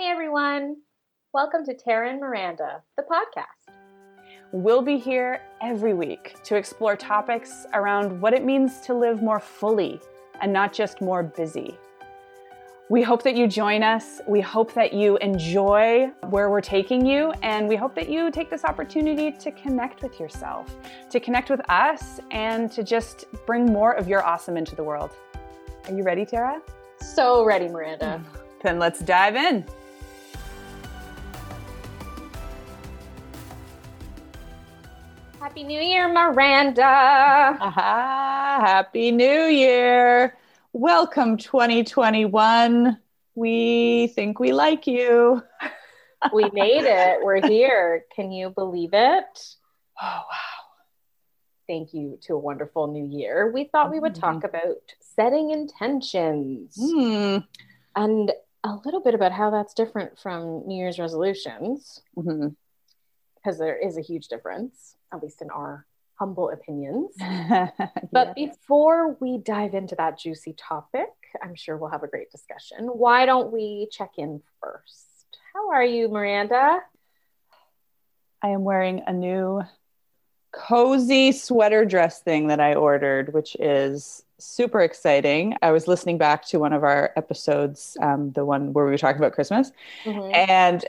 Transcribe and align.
Hey 0.00 0.06
everyone, 0.06 0.76
welcome 1.34 1.62
to 1.66 1.74
Tara 1.74 2.08
and 2.08 2.20
Miranda, 2.20 2.80
the 2.96 3.02
podcast. 3.02 3.70
We'll 4.50 4.80
be 4.80 4.96
here 4.96 5.42
every 5.60 5.92
week 5.92 6.42
to 6.44 6.56
explore 6.56 6.96
topics 6.96 7.66
around 7.74 8.18
what 8.18 8.32
it 8.32 8.42
means 8.42 8.80
to 8.86 8.94
live 8.94 9.22
more 9.22 9.40
fully 9.40 10.00
and 10.40 10.54
not 10.54 10.72
just 10.72 11.02
more 11.02 11.22
busy. 11.22 11.76
We 12.88 13.02
hope 13.02 13.22
that 13.24 13.36
you 13.36 13.46
join 13.46 13.82
us. 13.82 14.22
We 14.26 14.40
hope 14.40 14.72
that 14.72 14.94
you 14.94 15.18
enjoy 15.18 16.10
where 16.30 16.48
we're 16.48 16.62
taking 16.62 17.04
you, 17.04 17.32
and 17.42 17.68
we 17.68 17.76
hope 17.76 17.94
that 17.96 18.08
you 18.08 18.30
take 18.30 18.48
this 18.48 18.64
opportunity 18.64 19.32
to 19.32 19.50
connect 19.50 20.02
with 20.02 20.18
yourself, 20.18 20.74
to 21.10 21.20
connect 21.20 21.50
with 21.50 21.60
us, 21.68 22.20
and 22.30 22.72
to 22.72 22.82
just 22.82 23.26
bring 23.44 23.66
more 23.66 23.92
of 23.92 24.08
your 24.08 24.24
awesome 24.24 24.56
into 24.56 24.74
the 24.74 24.82
world. 24.82 25.10
Are 25.84 25.92
you 25.92 26.04
ready, 26.04 26.24
Tara? 26.24 26.62
So 27.02 27.44
ready, 27.44 27.68
Miranda. 27.68 28.24
Then 28.62 28.78
let's 28.78 29.00
dive 29.00 29.36
in. 29.36 29.66
Happy 35.50 35.64
New 35.64 35.80
Year, 35.80 36.06
Miranda. 36.06 36.84
Aha, 37.60 38.58
Happy 38.64 39.10
New 39.10 39.46
Year. 39.46 40.36
Welcome 40.72 41.36
2021. 41.36 42.96
We 43.34 44.06
think 44.14 44.38
we 44.38 44.52
like 44.52 44.86
you. 44.86 45.42
we 46.32 46.48
made 46.52 46.84
it. 46.84 47.18
We're 47.24 47.44
here. 47.44 48.04
Can 48.14 48.30
you 48.30 48.50
believe 48.50 48.90
it? 48.92 49.56
Oh, 50.00 50.20
wow. 50.30 50.60
Thank 51.66 51.94
you 51.94 52.16
to 52.22 52.34
a 52.34 52.38
wonderful 52.38 52.86
new 52.86 53.04
year. 53.04 53.50
We 53.52 53.64
thought 53.64 53.90
we 53.90 53.98
would 53.98 54.14
talk 54.14 54.44
about 54.44 54.76
setting 55.00 55.50
intentions 55.50 56.76
Hmm. 56.78 57.38
and 57.96 58.30
a 58.62 58.76
little 58.84 59.00
bit 59.00 59.14
about 59.16 59.32
how 59.32 59.50
that's 59.50 59.74
different 59.74 60.16
from 60.16 60.68
New 60.68 60.76
Year's 60.76 61.00
resolutions, 61.00 62.02
Mhm. 62.16 62.54
because 63.34 63.58
there 63.58 63.76
is 63.76 63.96
a 63.96 64.00
huge 64.02 64.28
difference, 64.28 64.94
at 65.12 65.22
least 65.22 65.42
in 65.42 65.50
our 65.50 65.86
humble 66.18 66.50
opinions. 66.50 67.14
But 68.12 68.34
before 68.34 69.16
we 69.20 69.38
dive 69.38 69.74
into 69.74 69.94
that 69.96 70.18
juicy 70.18 70.54
topic, 70.54 71.08
I'm 71.42 71.54
sure 71.54 71.76
we'll 71.76 71.90
have 71.90 72.02
a 72.02 72.08
great 72.08 72.30
discussion. 72.30 72.86
Why 72.86 73.24
don't 73.24 73.52
we 73.52 73.88
check 73.90 74.12
in 74.18 74.42
first? 74.60 75.06
How 75.54 75.70
are 75.70 75.84
you, 75.84 76.08
Miranda? 76.08 76.80
I 78.42 78.48
am 78.48 78.64
wearing 78.64 79.02
a 79.06 79.12
new 79.12 79.62
cozy 80.52 81.32
sweater 81.32 81.84
dress 81.84 82.20
thing 82.20 82.48
that 82.48 82.60
I 82.60 82.74
ordered, 82.74 83.32
which 83.32 83.56
is 83.60 84.24
super 84.38 84.80
exciting. 84.80 85.56
I 85.62 85.70
was 85.70 85.86
listening 85.86 86.18
back 86.18 86.44
to 86.46 86.58
one 86.58 86.72
of 86.72 86.82
our 86.82 87.12
episodes, 87.16 87.96
um, 88.00 88.32
the 88.32 88.44
one 88.44 88.72
where 88.72 88.84
we 88.84 88.90
were 88.90 88.98
talking 88.98 89.20
about 89.20 89.32
Christmas. 89.32 89.70
And 90.34 90.84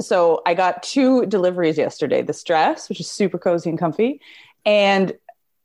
so 0.00 0.42
I 0.46 0.54
got 0.54 0.82
two 0.82 1.26
deliveries 1.26 1.78
yesterday 1.78 2.22
this 2.22 2.42
dress, 2.42 2.88
which 2.88 3.00
is 3.00 3.10
super 3.10 3.38
cozy 3.38 3.70
and 3.70 3.78
comfy. 3.78 4.20
And 4.64 5.12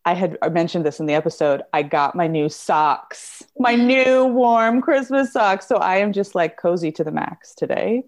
I 0.04 0.14
had 0.14 0.38
mentioned 0.52 0.86
this 0.86 1.00
in 1.00 1.06
the 1.06 1.14
episode. 1.14 1.62
I 1.74 1.84
got 1.84 2.16
my 2.16 2.28
new 2.28 2.50
socks, 2.50 3.44
my 3.60 3.76
new 3.76 4.26
warm 4.26 4.82
Christmas 4.82 5.32
socks. 5.34 5.68
So 5.68 5.76
I 5.76 5.98
am 5.98 6.12
just 6.12 6.34
like 6.34 6.58
cozy 6.58 6.92
to 6.94 7.04
the 7.04 7.12
max 7.12 7.54
today. 7.54 8.04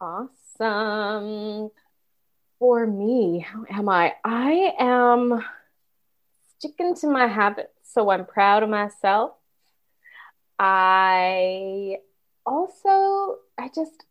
Awesome. 0.00 1.70
For 2.58 2.86
me, 2.86 3.40
how 3.40 3.64
am 3.70 3.88
I? 3.88 4.14
I 4.24 4.74
am 4.78 5.42
sticking 6.58 6.94
to 6.96 7.06
my 7.08 7.26
habits, 7.26 7.72
so 7.82 8.10
I'm 8.10 8.26
proud 8.26 8.62
of 8.62 8.68
myself. 8.68 9.32
I 10.58 11.96
also, 12.46 13.38
I 13.58 13.68
just, 13.74 14.04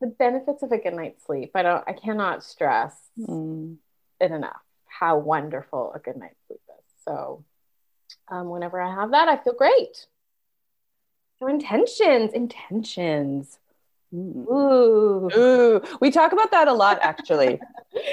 the 0.00 0.06
benefits 0.06 0.62
of 0.62 0.72
a 0.72 0.78
good 0.78 0.94
night's 0.94 1.24
sleep. 1.24 1.50
I 1.54 1.62
don't, 1.62 1.84
I 1.86 1.92
cannot 1.92 2.44
stress 2.44 2.94
Mm. 3.18 3.76
it 4.20 4.30
enough 4.30 4.60
how 4.86 5.18
wonderful 5.18 5.92
a 5.94 5.98
good 5.98 6.16
night's 6.16 6.40
sleep 6.46 6.60
is. 6.68 6.84
So, 7.04 7.44
um, 8.28 8.48
whenever 8.48 8.80
I 8.80 8.92
have 8.94 9.10
that, 9.12 9.28
I 9.28 9.36
feel 9.36 9.54
great. 9.54 10.06
So, 11.38 11.46
intentions, 11.46 12.32
intentions. 12.32 13.58
Mm. 14.14 14.46
Ooh. 14.48 15.30
Ooh, 15.36 15.82
we 16.00 16.10
talk 16.10 16.32
about 16.32 16.50
that 16.52 16.68
a 16.68 16.72
lot 16.72 16.98
actually. 17.02 17.60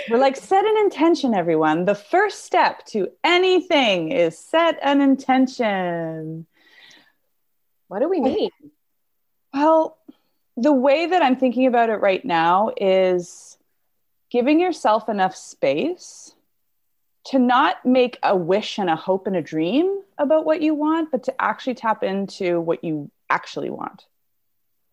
We're 0.10 0.18
like, 0.18 0.36
set 0.36 0.66
an 0.66 0.78
intention, 0.80 1.34
everyone. 1.34 1.86
The 1.86 1.96
first 1.96 2.46
step 2.46 2.86
to 2.88 3.10
anything 3.24 4.12
is 4.12 4.38
set 4.38 4.78
an 4.82 5.02
intention. 5.02 6.46
What 7.88 8.00
do 8.00 8.10
we 8.10 8.20
mean? 8.20 8.50
Well, 9.54 9.98
the 10.58 10.74
way 10.74 11.06
that 11.06 11.22
I'm 11.22 11.36
thinking 11.36 11.68
about 11.68 11.90
it 11.90 12.02
right 12.02 12.24
now 12.24 12.72
is 12.78 13.58
giving 14.32 14.60
yourself 14.60 15.10
enough 15.10 15.36
space 15.36 16.34
to 17.28 17.40
not 17.40 17.86
make 17.86 18.20
a 18.24 18.36
wish 18.36 18.78
and 18.78 18.90
a 18.90 18.96
hope 18.96 19.28
and 19.28 19.36
a 19.36 19.42
dream 19.42 20.02
about 20.18 20.46
what 20.46 20.62
you 20.62 20.74
want, 20.76 21.12
but 21.12 21.24
to 21.24 21.42
actually 21.42 21.74
tap 21.74 22.04
into 22.04 22.62
what 22.62 22.84
you 22.84 23.10
actually 23.30 23.70
want. 23.70 24.06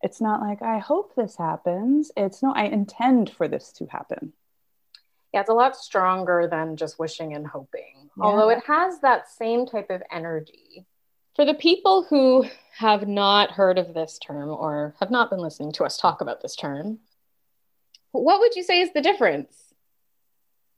It's 0.01 0.19
not 0.19 0.41
like, 0.41 0.61
I 0.61 0.79
hope 0.79 1.15
this 1.15 1.37
happens. 1.37 2.11
It's 2.17 2.43
no, 2.43 2.51
I 2.53 2.63
intend 2.63 3.29
for 3.29 3.47
this 3.47 3.71
to 3.73 3.85
happen. 3.85 4.33
Yeah, 5.33 5.41
it's 5.41 5.49
a 5.49 5.53
lot 5.53 5.77
stronger 5.77 6.47
than 6.49 6.75
just 6.75 6.99
wishing 6.99 7.33
and 7.33 7.47
hoping, 7.47 8.09
Yeah. 8.17 8.23
although 8.25 8.49
it 8.49 8.63
has 8.65 8.99
that 8.99 9.29
same 9.29 9.65
type 9.65 9.89
of 9.89 10.03
energy. 10.11 10.85
For 11.35 11.45
the 11.45 11.55
people 11.55 12.03
who 12.03 12.45
have 12.77 13.07
not 13.07 13.51
heard 13.51 13.79
of 13.79 13.93
this 13.93 14.19
term 14.19 14.49
or 14.49 14.95
have 14.99 15.09
not 15.09 15.31
been 15.31 15.39
listening 15.39 15.71
to 15.73 15.83
us 15.83 15.97
talk 15.97 16.21
about 16.21 16.41
this 16.41 16.55
term, 16.55 16.99
what 18.11 18.39
would 18.39 18.55
you 18.55 18.61
say 18.63 18.81
is 18.81 18.93
the 18.93 19.01
difference? 19.01 19.55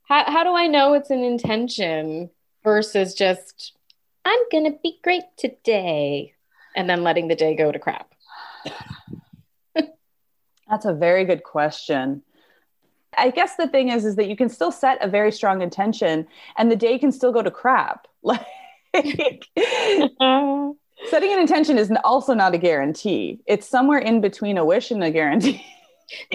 How, 0.04 0.24
how 0.32 0.44
do 0.46 0.56
I 0.56 0.68
know 0.68 0.94
it's 0.94 1.10
an 1.10 1.24
intention 1.24 2.30
versus 2.64 3.14
just, 3.14 3.74
I'm 4.24 4.40
going 4.50 4.72
to 4.72 4.80
be 4.82 4.98
great 5.04 5.24
today, 5.36 6.34
and 6.76 6.90
then 6.90 7.04
letting 7.04 7.28
the 7.28 7.36
day 7.36 7.56
go 7.56 7.72
to 7.72 7.80
crap? 7.80 8.14
That's 9.76 10.86
a 10.86 10.94
very 10.94 11.26
good 11.26 11.44
question. 11.44 12.24
I 13.18 13.30
guess 13.30 13.58
the 13.58 13.68
thing 13.68 13.90
is, 13.90 14.06
is 14.06 14.16
that 14.16 14.30
you 14.30 14.38
can 14.38 14.50
still 14.50 14.72
set 14.72 15.04
a 15.04 15.08
very 15.10 15.32
strong 15.34 15.62
intention, 15.62 16.28
and 16.58 16.72
the 16.72 16.76
day 16.78 16.98
can 16.98 17.12
still 17.12 17.34
go 17.34 17.42
to 17.42 17.52
crap. 17.52 18.08
Like 18.26 18.48
setting 21.10 21.34
an 21.34 21.40
intention 21.40 21.78
is 21.78 21.92
also 22.04 22.34
not 22.34 22.54
a 22.54 22.58
guarantee. 22.58 23.40
It's 23.46 23.68
somewhere 23.68 24.00
in 24.00 24.22
between 24.22 24.58
a 24.58 24.66
wish 24.66 24.92
and 24.92 25.04
a 25.04 25.12
guarantee. 25.12 25.64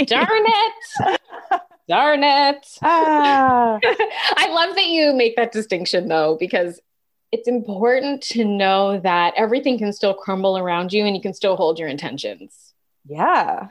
Darn 0.07 0.29
it! 0.31 1.21
Darn 1.89 2.23
it! 2.23 2.67
ah, 2.83 3.79
I 3.83 4.49
love 4.51 4.75
that 4.77 4.87
you 4.87 5.13
make 5.13 5.37
that 5.37 5.53
distinction 5.53 6.09
though, 6.09 6.37
because 6.39 6.81
it's 7.33 7.49
important 7.49 8.23
to 8.23 8.45
know 8.45 9.01
that 9.01 9.35
everything 9.37 9.79
can 9.79 9.93
still 9.93 10.15
crumble 10.15 10.59
around 10.59 10.93
you 10.93 11.05
and 11.05 11.17
you 11.17 11.23
can 11.23 11.35
still 11.35 11.57
hold 11.57 11.79
your 11.79 11.89
intentions. 11.89 12.75
yeah. 13.07 13.69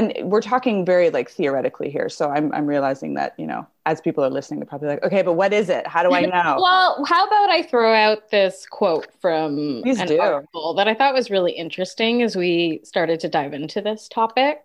And 0.00 0.30
we're 0.30 0.40
talking 0.40 0.86
very 0.86 1.10
like 1.10 1.30
theoretically 1.30 1.90
here. 1.90 2.08
So 2.08 2.30
I'm 2.30 2.50
I'm 2.54 2.66
realizing 2.66 3.14
that, 3.14 3.34
you 3.38 3.46
know, 3.46 3.66
as 3.84 4.00
people 4.00 4.24
are 4.24 4.30
listening, 4.30 4.60
they're 4.60 4.66
probably 4.66 4.88
like, 4.88 5.02
okay, 5.02 5.20
but 5.20 5.34
what 5.34 5.52
is 5.52 5.68
it? 5.68 5.86
How 5.86 6.02
do 6.02 6.14
I 6.14 6.22
know? 6.22 6.58
Well, 6.58 7.04
how 7.04 7.26
about 7.26 7.50
I 7.50 7.62
throw 7.62 7.92
out 7.92 8.30
this 8.30 8.64
quote 8.64 9.08
from 9.20 9.82
Please 9.82 10.00
an 10.00 10.08
do. 10.08 10.18
article 10.18 10.72
that 10.74 10.88
I 10.88 10.94
thought 10.94 11.12
was 11.12 11.30
really 11.30 11.52
interesting 11.52 12.22
as 12.22 12.34
we 12.34 12.80
started 12.82 13.20
to 13.20 13.28
dive 13.28 13.52
into 13.52 13.82
this 13.82 14.08
topic. 14.08 14.58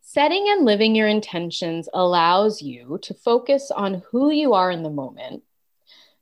Setting 0.00 0.46
and 0.48 0.64
living 0.64 0.94
your 0.94 1.08
intentions 1.08 1.88
allows 1.92 2.62
you 2.62 3.00
to 3.02 3.14
focus 3.14 3.72
on 3.72 4.02
who 4.12 4.30
you 4.30 4.54
are 4.54 4.70
in 4.70 4.84
the 4.84 4.90
moment, 4.90 5.42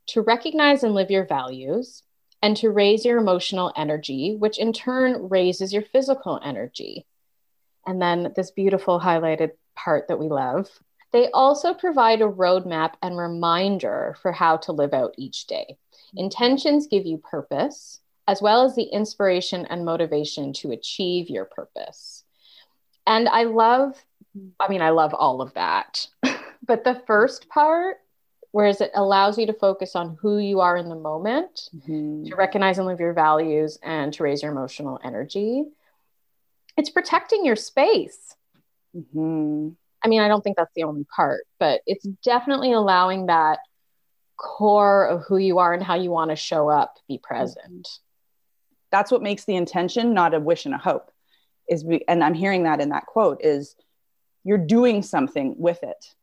to 0.06 0.22
recognize 0.22 0.82
and 0.82 0.94
live 0.94 1.10
your 1.10 1.26
values, 1.26 2.02
and 2.42 2.56
to 2.56 2.70
raise 2.70 3.04
your 3.04 3.18
emotional 3.18 3.70
energy, 3.76 4.34
which 4.38 4.58
in 4.58 4.72
turn 4.72 5.28
raises 5.28 5.74
your 5.74 5.82
physical 5.82 6.40
energy. 6.42 7.04
And 7.86 8.00
then 8.00 8.32
this 8.36 8.50
beautiful 8.50 9.00
highlighted 9.00 9.52
part 9.74 10.08
that 10.08 10.18
we 10.18 10.28
love. 10.28 10.68
They 11.12 11.30
also 11.30 11.72
provide 11.72 12.20
a 12.20 12.28
roadmap 12.28 12.94
and 13.02 13.16
reminder 13.16 14.16
for 14.20 14.32
how 14.32 14.58
to 14.58 14.72
live 14.72 14.92
out 14.92 15.14
each 15.16 15.46
day. 15.46 15.78
Intentions 16.16 16.86
give 16.86 17.06
you 17.06 17.18
purpose, 17.18 18.00
as 18.26 18.42
well 18.42 18.62
as 18.62 18.74
the 18.74 18.82
inspiration 18.82 19.64
and 19.66 19.84
motivation 19.84 20.52
to 20.54 20.70
achieve 20.72 21.30
your 21.30 21.46
purpose. 21.46 22.24
And 23.06 23.26
I 23.28 23.44
love, 23.44 23.94
I 24.60 24.68
mean, 24.68 24.82
I 24.82 24.90
love 24.90 25.14
all 25.14 25.40
of 25.40 25.54
that. 25.54 26.06
but 26.66 26.84
the 26.84 27.02
first 27.06 27.48
part, 27.48 27.98
whereas 28.50 28.82
it 28.82 28.90
allows 28.94 29.38
you 29.38 29.46
to 29.46 29.54
focus 29.54 29.96
on 29.96 30.18
who 30.20 30.38
you 30.38 30.60
are 30.60 30.76
in 30.76 30.90
the 30.90 30.94
moment, 30.94 31.70
Mhm. 31.74 32.28
to 32.28 32.36
recognize 32.36 32.76
and 32.76 32.86
live 32.86 33.00
your 33.00 33.14
values, 33.14 33.78
and 33.82 34.12
to 34.12 34.22
raise 34.22 34.42
your 34.42 34.52
emotional 34.52 35.00
energy, 35.02 35.64
it's 36.78 36.90
protecting 36.90 37.44
your 37.44 37.56
space. 37.56 38.34
Mhm. 38.96 39.76
I 40.02 40.08
mean, 40.08 40.20
I 40.20 40.28
don't 40.28 40.42
think 40.42 40.56
that's 40.56 40.72
the 40.74 40.84
only 40.84 41.04
part, 41.04 41.44
but 41.58 41.82
it's 41.86 42.04
definitely 42.22 42.72
allowing 42.72 43.26
that 43.26 43.58
core 44.36 45.04
of 45.06 45.22
who 45.24 45.36
you 45.36 45.58
are 45.58 45.74
and 45.74 45.82
how 45.82 45.96
you 45.96 46.10
want 46.10 46.30
to 46.30 46.36
show 46.36 46.68
up 46.68 46.98
be 47.08 47.18
present. 47.18 47.88
That's 48.90 49.10
what 49.10 49.22
makes 49.22 49.44
the 49.44 49.56
intention 49.56 50.14
not 50.14 50.32
a 50.34 50.40
wish 50.40 50.64
and 50.64 50.74
a 50.74 50.78
hope. 50.78 51.10
is 51.68 51.84
and 52.06 52.24
i'm 52.24 52.32
hearing 52.32 52.62
that 52.62 52.80
in 52.80 52.88
that 52.88 53.04
quote 53.04 53.44
is 53.44 53.76
you're 54.44 54.56
doing 54.56 55.02
something 55.02 55.54
with 55.58 55.82
it 55.82 56.14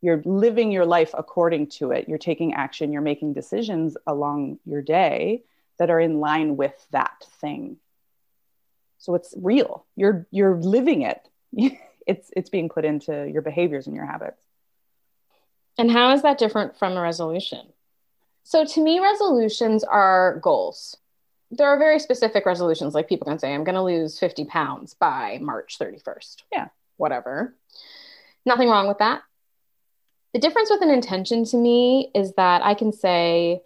you're 0.00 0.22
living 0.24 0.72
your 0.72 0.86
life 0.86 1.10
according 1.18 1.66
to 1.66 1.90
it 1.90 2.08
you're 2.08 2.16
taking 2.16 2.54
action 2.54 2.92
you're 2.92 3.02
making 3.02 3.34
decisions 3.34 3.94
along 4.06 4.58
your 4.64 4.80
day 4.80 5.42
that 5.78 5.90
are 5.90 6.00
in 6.00 6.18
line 6.18 6.56
with 6.56 6.86
that 6.92 7.22
thing 7.42 7.76
so 8.98 9.14
it's 9.14 9.34
real. 9.36 9.86
You're 9.96 10.26
you're 10.30 10.56
living 10.56 11.02
it. 11.02 11.28
It's 12.06 12.30
it's 12.36 12.50
being 12.50 12.68
put 12.68 12.84
into 12.84 13.28
your 13.28 13.42
behaviors 13.42 13.88
and 13.88 13.96
your 13.96 14.06
habits. 14.06 14.40
And 15.76 15.90
how 15.90 16.12
is 16.12 16.22
that 16.22 16.38
different 16.38 16.78
from 16.78 16.96
a 16.96 17.00
resolution? 17.00 17.66
So 18.44 18.64
to 18.64 18.80
me 18.80 19.00
resolutions 19.00 19.82
are 19.82 20.38
goals. 20.38 20.96
There 21.50 21.66
are 21.66 21.80
very 21.80 21.98
specific 21.98 22.46
resolutions. 22.46 22.94
Like 22.94 23.08
people 23.08 23.26
can 23.26 23.40
say 23.40 23.52
i'm 23.52 23.64
going 23.64 23.74
to 23.74 23.82
lose 23.82 24.20
50 24.20 24.44
pounds 24.44 24.94
by 24.94 25.38
march 25.42 25.80
31st 25.80 26.42
yeah. 26.52 26.68
Whatever. 26.96 27.56
Nothing 28.44 28.68
wrong 28.68 28.86
with 28.86 28.98
that. 28.98 29.22
The 30.32 30.38
difference 30.38 30.70
with 30.70 30.82
an 30.82 30.90
intention 30.90 31.44
to 31.46 31.56
me 31.56 32.12
is 32.14 32.34
that 32.34 32.62
i 32.64 32.74
can 32.74 32.92
say 32.92 33.62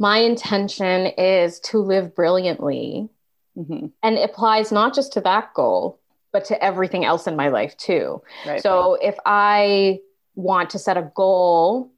my 0.00 0.18
intention 0.18 1.06
is 1.06 1.60
to 1.60 1.78
live 1.78 2.16
brilliantly 2.16 3.08
mm-hmm. 3.56 3.86
and 4.02 4.16
it 4.16 4.28
applies 4.28 4.72
not 4.72 4.94
just 4.94 5.12
to 5.12 5.20
that 5.20 5.52
goal 5.54 5.98
but 6.32 6.44
to 6.44 6.62
everything 6.62 7.04
else 7.04 7.26
in 7.26 7.36
my 7.36 7.48
life 7.48 7.76
too 7.76 8.20
right. 8.46 8.62
so 8.62 8.94
if 9.02 9.16
i 9.26 9.98
want 10.34 10.70
to 10.70 10.78
set 10.78 10.96
a 10.96 11.10
goal 11.14 11.90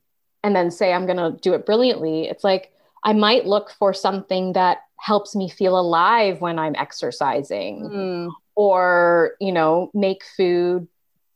and 0.44 0.54
then 0.54 0.70
say 0.70 0.92
i'm 0.92 1.06
going 1.06 1.16
to 1.16 1.38
do 1.40 1.54
it 1.54 1.64
brilliantly 1.64 2.28
it's 2.28 2.44
like 2.44 2.72
i 3.04 3.12
might 3.12 3.46
look 3.46 3.70
for 3.70 3.94
something 3.94 4.52
that 4.52 4.78
helps 4.98 5.36
me 5.36 5.48
feel 5.48 5.78
alive 5.78 6.40
when 6.40 6.58
I'm 6.58 6.74
exercising 6.76 7.82
mm. 7.82 8.32
or, 8.54 9.32
you 9.40 9.52
know, 9.52 9.90
make 9.94 10.22
food 10.36 10.88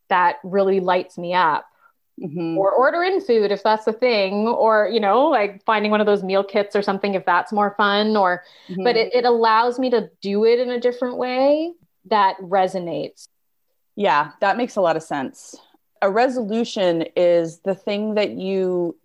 that 0.09 0.37
really 0.43 0.81
lights 0.81 1.19
me 1.19 1.35
up. 1.35 1.70
Mm-hmm. 2.21 2.59
Or 2.59 2.71
order 2.71 3.03
in 3.03 3.21
food 3.23 3.51
if 3.51 3.63
that's 3.63 3.87
the 3.87 3.95
thing, 3.95 4.47
or 4.47 4.89
you 4.93 5.01
know, 5.01 5.29
like 5.29 5.65
finding 5.65 5.91
one 5.91 6.01
of 6.01 6.07
those 6.07 6.23
meal 6.23 6.45
kits 6.45 6.77
or 6.77 6.83
something 6.83 7.15
if 7.15 7.25
that's 7.25 7.51
more 7.51 7.75
fun. 7.79 8.17
Or, 8.17 8.45
mm-hmm. 8.69 8.85
but 8.85 8.97
it, 8.97 9.15
it 9.15 9.25
allows 9.25 9.79
me 9.79 9.89
to 9.91 10.11
do 10.21 10.45
it 10.45 10.59
in 10.59 10.71
a 10.71 10.79
different 10.79 11.17
way 11.17 11.73
that 12.07 12.37
resonates. 12.39 13.27
Yeah, 13.97 14.33
that 14.41 14.59
makes 14.59 14.77
a 14.77 14.81
lot 14.81 14.97
of 14.97 15.03
sense. 15.03 15.57
A 16.03 16.11
resolution 16.11 17.07
is 17.17 17.61
the 17.61 17.75
thing 17.75 18.15
that 18.15 18.31
you 18.31 18.97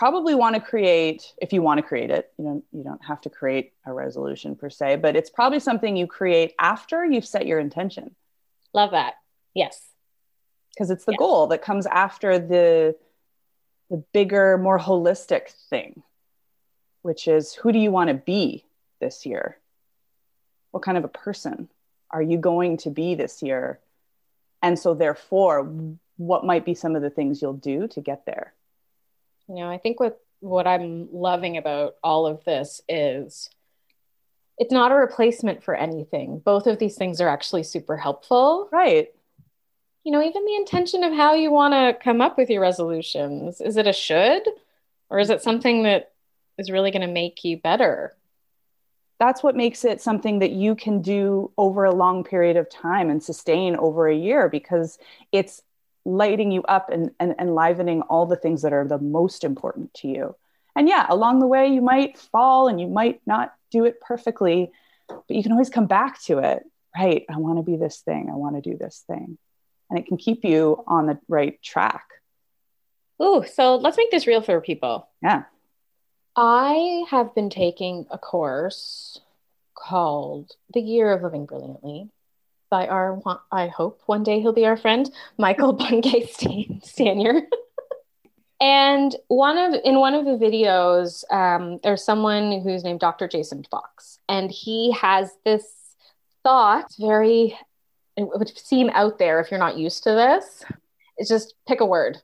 probably 0.00 0.34
want 0.34 0.54
to 0.54 0.60
create 0.62 1.34
if 1.42 1.52
you 1.52 1.60
want 1.60 1.76
to 1.76 1.82
create 1.82 2.10
it 2.10 2.32
you 2.38 2.44
know 2.46 2.62
you 2.72 2.82
don't 2.82 3.04
have 3.04 3.20
to 3.20 3.28
create 3.28 3.74
a 3.84 3.92
resolution 3.92 4.56
per 4.56 4.70
se 4.70 4.96
but 4.96 5.14
it's 5.14 5.28
probably 5.28 5.60
something 5.60 5.94
you 5.94 6.06
create 6.06 6.54
after 6.58 7.04
you've 7.04 7.26
set 7.26 7.46
your 7.46 7.58
intention 7.58 8.14
love 8.72 8.92
that 8.92 9.14
yes 9.52 9.90
because 10.80 10.90
it's 10.90 11.04
the 11.04 11.12
yes. 11.12 11.18
goal 11.18 11.46
that 11.48 11.60
comes 11.60 11.84
after 11.84 12.38
the 12.38 12.96
the 13.90 14.02
bigger 14.14 14.56
more 14.56 14.78
holistic 14.78 15.50
thing 15.68 16.02
which 17.02 17.28
is 17.28 17.52
who 17.52 17.70
do 17.70 17.78
you 17.78 17.90
want 17.90 18.08
to 18.08 18.14
be 18.14 18.64
this 18.98 19.26
year 19.26 19.58
what 20.70 20.82
kind 20.82 20.96
of 20.96 21.04
a 21.04 21.08
person 21.08 21.68
are 22.10 22.22
you 22.22 22.38
going 22.38 22.78
to 22.78 22.88
be 22.88 23.14
this 23.14 23.42
year 23.42 23.78
and 24.62 24.78
so 24.78 24.94
therefore 24.94 25.70
what 26.16 26.46
might 26.46 26.64
be 26.64 26.74
some 26.74 26.96
of 26.96 27.02
the 27.02 27.10
things 27.10 27.42
you'll 27.42 27.52
do 27.52 27.86
to 27.86 28.00
get 28.00 28.24
there 28.24 28.54
you 29.50 29.56
know, 29.56 29.68
I 29.68 29.78
think 29.78 29.98
what 29.98 30.20
what 30.38 30.66
I'm 30.66 31.08
loving 31.12 31.58
about 31.58 31.96
all 32.02 32.26
of 32.26 32.44
this 32.44 32.80
is 32.88 33.50
it's 34.58 34.72
not 34.72 34.92
a 34.92 34.94
replacement 34.94 35.64
for 35.64 35.74
anything. 35.74 36.38
Both 36.38 36.66
of 36.66 36.78
these 36.78 36.94
things 36.94 37.20
are 37.20 37.28
actually 37.28 37.64
super 37.64 37.96
helpful. 37.96 38.68
Right. 38.70 39.12
You 40.04 40.12
know, 40.12 40.22
even 40.22 40.44
the 40.44 40.56
intention 40.56 41.04
of 41.04 41.12
how 41.12 41.34
you 41.34 41.50
want 41.50 41.74
to 41.74 42.02
come 42.02 42.20
up 42.20 42.38
with 42.38 42.48
your 42.48 42.62
resolutions. 42.62 43.60
Is 43.60 43.76
it 43.76 43.86
a 43.86 43.92
should 43.92 44.42
or 45.10 45.18
is 45.18 45.28
it 45.28 45.42
something 45.42 45.82
that 45.82 46.12
is 46.56 46.70
really 46.70 46.90
going 46.90 47.06
to 47.06 47.12
make 47.12 47.44
you 47.44 47.58
better? 47.58 48.14
That's 49.18 49.42
what 49.42 49.56
makes 49.56 49.84
it 49.84 50.00
something 50.00 50.38
that 50.38 50.52
you 50.52 50.74
can 50.74 51.02
do 51.02 51.52
over 51.58 51.84
a 51.84 51.94
long 51.94 52.24
period 52.24 52.56
of 52.56 52.70
time 52.70 53.10
and 53.10 53.22
sustain 53.22 53.76
over 53.76 54.08
a 54.08 54.16
year 54.16 54.48
because 54.48 54.98
it's 55.32 55.60
lighting 56.06 56.50
you 56.50 56.62
up 56.62 56.88
and, 56.90 57.10
and 57.20 57.34
enlivening 57.38 58.00
all 58.02 58.24
the 58.24 58.36
things 58.36 58.62
that 58.62 58.72
are 58.72 58.86
the 58.86 58.98
most 58.98 59.44
important 59.44 59.92
to 59.94 60.08
you. 60.08 60.34
And 60.74 60.88
yeah, 60.88 61.04
along 61.08 61.40
the 61.40 61.46
way, 61.46 61.68
you 61.68 61.82
might 61.82 62.16
fall 62.16 62.68
and 62.68 62.80
you 62.80 62.86
might 62.86 63.20
not 63.26 63.52
do 63.70 63.84
it 63.84 64.00
perfectly, 64.00 64.70
but 65.08 65.36
you 65.36 65.42
can 65.42 65.52
always 65.52 65.68
come 65.68 65.86
back 65.86 66.22
to 66.22 66.38
it. 66.38 66.62
Right. 66.96 67.24
I 67.28 67.36
want 67.36 67.58
to 67.58 67.62
be 67.62 67.76
this 67.76 68.00
thing. 68.00 68.30
I 68.32 68.36
want 68.36 68.56
to 68.56 68.70
do 68.70 68.76
this 68.78 69.04
thing. 69.06 69.38
And 69.90 69.98
it 69.98 70.06
can 70.06 70.16
keep 70.16 70.44
you 70.44 70.84
on 70.86 71.06
the 71.06 71.18
right 71.28 71.60
track. 71.62 72.04
Ooh, 73.22 73.44
so 73.52 73.76
let's 73.76 73.96
make 73.96 74.10
this 74.10 74.26
real 74.26 74.40
for 74.40 74.60
people. 74.60 75.08
Yeah. 75.22 75.42
I 76.36 77.04
have 77.10 77.34
been 77.34 77.50
taking 77.50 78.06
a 78.10 78.16
course 78.16 79.20
called 79.74 80.52
The 80.72 80.80
Year 80.80 81.12
of 81.12 81.22
Living 81.22 81.44
Brilliantly 81.44 82.08
by 82.70 82.86
our, 82.86 83.20
I 83.50 83.66
hope 83.66 84.00
one 84.06 84.22
day 84.22 84.40
he'll 84.40 84.52
be 84.52 84.64
our 84.64 84.76
friend, 84.76 85.10
Michael 85.36 85.72
Bungay 85.74 86.28
Stanier. 86.28 87.42
and 88.60 89.14
one 89.28 89.58
of 89.58 89.80
in 89.84 89.98
one 89.98 90.14
of 90.14 90.24
the 90.24 90.44
videos, 90.44 91.24
um, 91.32 91.80
there's 91.82 92.04
someone 92.04 92.60
who's 92.60 92.84
named 92.84 93.00
Dr. 93.00 93.26
Jason 93.26 93.64
Fox, 93.70 94.20
and 94.28 94.50
he 94.50 94.92
has 94.92 95.32
this 95.44 95.64
thought, 96.42 96.94
very 96.98 97.58
it 98.16 98.28
would 98.38 98.56
seem 98.56 98.90
out 98.90 99.18
there 99.18 99.40
if 99.40 99.50
you're 99.50 99.60
not 99.60 99.76
used 99.76 100.04
to 100.04 100.10
this. 100.10 100.64
is 101.18 101.28
just 101.28 101.54
pick 101.66 101.80
a 101.80 101.86
word, 101.86 102.18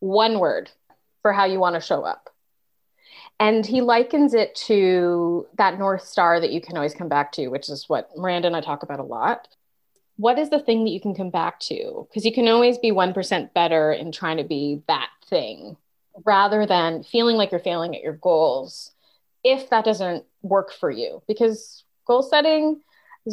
one 0.00 0.38
word 0.38 0.70
for 1.22 1.32
how 1.32 1.44
you 1.44 1.58
want 1.58 1.74
to 1.74 1.80
show 1.80 2.02
up. 2.02 2.30
And 3.40 3.64
he 3.64 3.80
likens 3.80 4.34
it 4.34 4.54
to 4.66 5.46
that 5.56 5.78
North 5.78 6.04
Star 6.04 6.40
that 6.40 6.50
you 6.50 6.60
can 6.60 6.76
always 6.76 6.94
come 6.94 7.08
back 7.08 7.32
to, 7.32 7.48
which 7.48 7.68
is 7.68 7.88
what 7.88 8.10
Miranda 8.16 8.48
and 8.48 8.56
I 8.56 8.60
talk 8.60 8.82
about 8.82 8.98
a 8.98 9.04
lot. 9.04 9.48
What 10.16 10.38
is 10.38 10.50
the 10.50 10.58
thing 10.58 10.84
that 10.84 10.90
you 10.90 11.00
can 11.00 11.14
come 11.14 11.30
back 11.30 11.60
to? 11.60 12.08
Because 12.08 12.24
you 12.24 12.32
can 12.32 12.48
always 12.48 12.78
be 12.78 12.90
1% 12.90 13.54
better 13.54 13.92
in 13.92 14.10
trying 14.10 14.38
to 14.38 14.44
be 14.44 14.82
that 14.88 15.10
thing 15.28 15.76
rather 16.24 16.66
than 16.66 17.04
feeling 17.04 17.36
like 17.36 17.52
you're 17.52 17.60
failing 17.60 17.94
at 17.94 18.02
your 18.02 18.14
goals 18.14 18.90
if 19.44 19.70
that 19.70 19.84
doesn't 19.84 20.24
work 20.42 20.72
for 20.72 20.90
you. 20.90 21.22
Because 21.28 21.84
goal 22.06 22.24
setting, 22.24 22.80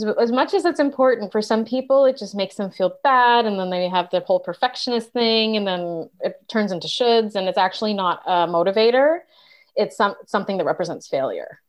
as 0.03 0.31
much 0.31 0.53
as 0.53 0.65
it's 0.65 0.79
important 0.79 1.31
for 1.31 1.41
some 1.41 1.63
people, 1.63 2.05
it 2.05 2.17
just 2.17 2.35
makes 2.35 2.55
them 2.55 2.71
feel 2.71 2.95
bad. 3.03 3.45
And 3.45 3.59
then 3.59 3.69
they 3.69 3.87
have 3.87 4.09
the 4.09 4.19
whole 4.21 4.39
perfectionist 4.39 5.11
thing, 5.11 5.55
and 5.55 5.65
then 5.65 6.09
it 6.21 6.43
turns 6.47 6.71
into 6.71 6.87
shoulds, 6.87 7.35
and 7.35 7.47
it's 7.47 7.57
actually 7.57 7.93
not 7.93 8.21
a 8.25 8.47
motivator 8.47 9.19
it's 9.75 9.97
some, 9.97 10.15
something 10.25 10.57
that 10.57 10.65
represents 10.65 11.07
failure. 11.07 11.59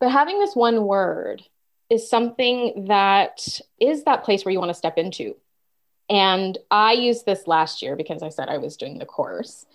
But 0.00 0.10
having 0.10 0.38
this 0.38 0.56
one 0.56 0.84
word 0.86 1.42
is 1.90 2.08
something 2.08 2.86
that 2.88 3.46
is 3.78 4.04
that 4.04 4.24
place 4.24 4.44
where 4.44 4.52
you 4.52 4.58
want 4.58 4.70
to 4.70 4.74
step 4.74 4.98
into. 4.98 5.36
And 6.10 6.58
I 6.70 6.92
used 6.92 7.24
this 7.24 7.46
last 7.46 7.82
year 7.82 7.96
because 7.96 8.22
I 8.22 8.28
said 8.28 8.48
I 8.48 8.58
was 8.58 8.76
doing 8.76 8.98
the 8.98 9.06
course. 9.06 9.66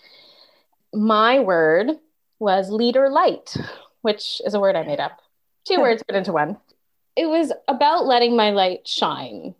My 0.93 1.39
word 1.39 1.91
was 2.39 2.69
leader 2.69 3.09
light, 3.09 3.55
which 4.01 4.41
is 4.45 4.53
a 4.53 4.59
word 4.59 4.75
I 4.75 4.83
made 4.83 4.99
up. 4.99 5.19
Two 5.65 5.81
words 5.81 6.03
put 6.07 6.15
into 6.15 6.33
one. 6.33 6.57
It 7.19 7.27
was 7.27 7.51
about 7.67 8.05
letting 8.05 8.37
my 8.37 8.51
light 8.51 8.87
shine. 8.87 9.53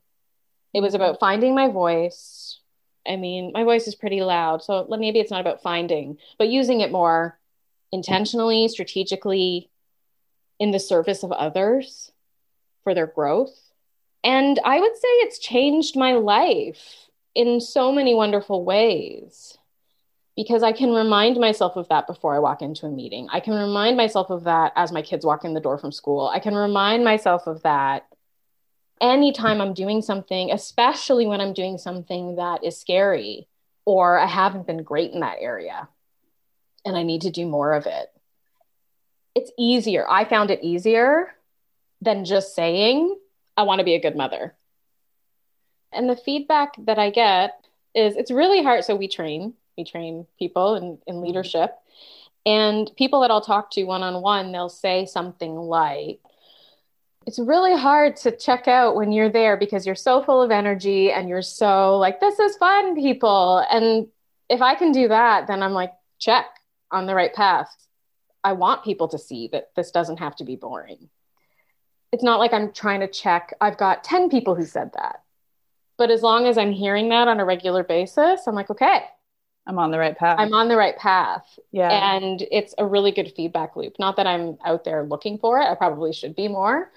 It 0.73 0.79
was 0.79 0.93
about 0.93 1.19
finding 1.19 1.53
my 1.53 1.67
voice. 1.67 2.61
I 3.05 3.17
mean, 3.17 3.51
my 3.53 3.65
voice 3.65 3.85
is 3.85 3.95
pretty 3.95 4.21
loud, 4.21 4.63
so 4.63 4.87
maybe 4.89 5.19
it's 5.19 5.29
not 5.29 5.41
about 5.41 5.61
finding, 5.61 6.19
but 6.37 6.47
using 6.47 6.79
it 6.79 6.89
more 6.89 7.37
intentionally, 7.91 8.69
strategically 8.69 9.69
in 10.57 10.71
the 10.71 10.79
service 10.79 11.21
of 11.21 11.33
others 11.33 12.13
for 12.85 12.95
their 12.95 13.07
growth. 13.07 13.73
And 14.23 14.57
I 14.63 14.79
would 14.79 14.95
say 14.95 15.07
it's 15.07 15.37
changed 15.37 15.97
my 15.97 16.13
life 16.13 17.09
in 17.35 17.59
so 17.59 17.91
many 17.91 18.15
wonderful 18.15 18.63
ways 18.63 19.57
because 20.39 20.63
I 20.63 20.71
can 20.71 20.93
remind 20.93 21.35
myself 21.35 21.75
of 21.75 21.89
that 21.89 22.07
before 22.07 22.33
I 22.33 22.39
walk 22.39 22.61
into 22.61 22.85
a 22.85 22.89
meeting. 22.89 23.27
I 23.29 23.41
can 23.41 23.53
remind 23.55 23.97
myself 23.97 24.29
of 24.29 24.45
that 24.45 24.71
as 24.77 24.89
my 24.89 25.01
kids 25.01 25.25
walk 25.25 25.43
in 25.43 25.53
the 25.53 25.59
door 25.59 25.77
from 25.77 25.91
school. 25.91 26.31
I 26.33 26.39
can 26.39 26.55
remind 26.55 27.03
myself 27.03 27.45
of 27.45 27.61
that 27.63 28.07
anytime 29.01 29.59
I'm 29.59 29.73
doing 29.73 30.01
something, 30.01 30.49
especially 30.49 31.27
when 31.27 31.41
I'm 31.41 31.51
doing 31.51 31.77
something 31.77 32.37
that 32.37 32.63
is 32.63 32.79
scary 32.79 33.49
or 33.83 34.17
I 34.17 34.27
haven't 34.27 34.65
been 34.65 34.81
great 34.81 35.11
in 35.11 35.19
that 35.19 35.39
area 35.41 35.89
and 36.85 36.95
I 36.95 37.03
need 37.03 37.23
to 37.23 37.31
do 37.31 37.45
more 37.45 37.73
of 37.73 37.85
it. 37.85 38.07
It's 39.35 39.51
easier. 39.59 40.09
I 40.09 40.23
found 40.23 40.51
it 40.51 40.63
easier 40.63 41.35
than 41.99 42.23
just 42.23 42.55
saying, 42.55 43.13
I 43.57 43.63
want 43.63 43.79
to 43.79 43.85
be 43.85 43.95
a 43.95 44.01
good 44.01 44.15
mother. 44.15 44.55
And 45.91 46.09
the 46.09 46.15
feedback 46.15 46.75
that 46.85 46.97
I 46.97 47.09
get 47.09 47.61
is 47.93 48.15
it's 48.15 48.31
really 48.31 48.63
hard. 48.63 48.85
So 48.85 48.95
we 48.95 49.09
train, 49.09 49.55
we 49.79 49.85
train 49.85 50.27
people 50.37 50.75
in, 50.75 50.99
in 51.07 51.15
mm-hmm. 51.15 51.25
leadership. 51.25 51.75
And 52.45 52.91
people 52.97 53.21
that 53.21 53.31
I'll 53.31 53.41
talk 53.41 53.71
to 53.71 53.83
one 53.83 54.03
on 54.03 54.21
one, 54.21 54.51
they'll 54.51 54.69
say 54.69 55.05
something 55.05 55.55
like, 55.55 56.19
it's 57.25 57.39
really 57.39 57.77
hard 57.77 58.15
to 58.17 58.35
check 58.35 58.67
out 58.67 58.95
when 58.95 59.11
you're 59.11 59.29
there 59.29 59.55
because 59.57 59.85
you're 59.85 59.95
so 59.95 60.23
full 60.23 60.41
of 60.41 60.51
energy 60.51 61.11
and 61.11 61.29
you're 61.29 61.41
so 61.41 61.97
like, 61.97 62.19
this 62.19 62.39
is 62.39 62.57
fun, 62.57 62.95
people. 62.95 63.63
And 63.69 64.07
if 64.49 64.61
I 64.61 64.75
can 64.75 64.91
do 64.91 65.09
that, 65.09 65.47
then 65.47 65.61
I'm 65.61 65.73
like, 65.73 65.93
check 66.17 66.45
on 66.91 67.05
the 67.05 67.15
right 67.15 67.33
path. 67.33 67.69
I 68.43 68.53
want 68.53 68.83
people 68.83 69.09
to 69.09 69.19
see 69.19 69.49
that 69.51 69.69
this 69.75 69.91
doesn't 69.91 70.17
have 70.17 70.35
to 70.37 70.43
be 70.43 70.55
boring. 70.55 71.09
It's 72.11 72.23
not 72.23 72.39
like 72.39 72.53
I'm 72.53 72.71
trying 72.71 73.01
to 73.01 73.07
check, 73.07 73.53
I've 73.61 73.77
got 73.77 74.03
10 74.03 74.29
people 74.29 74.55
who 74.55 74.65
said 74.65 74.91
that. 74.95 75.21
But 75.99 76.09
as 76.09 76.23
long 76.23 76.47
as 76.47 76.57
I'm 76.57 76.71
hearing 76.71 77.09
that 77.09 77.27
on 77.27 77.41
a 77.41 77.45
regular 77.45 77.83
basis, 77.83 78.47
I'm 78.47 78.55
like, 78.55 78.69
okay, 78.69 79.03
I'm 79.69 79.77
on 79.77 79.91
the 79.91 79.99
right 79.99 80.17
path. 80.17 80.37
I'm 80.39 80.53
on 80.53 80.67
the 80.67 80.75
right 80.75 80.97
path. 80.97 81.59
Yeah. 81.71 82.15
And 82.15 82.41
it's 82.51 82.73
a 82.79 82.85
really 82.85 83.11
good 83.11 83.31
feedback 83.35 83.75
loop. 83.75 83.99
Not 83.99 84.17
that 84.17 84.25
I'm 84.25 84.57
out 84.65 84.83
there 84.83 85.03
looking 85.03 85.37
for 85.37 85.59
it, 85.61 85.69
I 85.69 85.75
probably 85.75 86.11
should 86.11 86.35
be 86.35 86.47
more, 86.47 86.91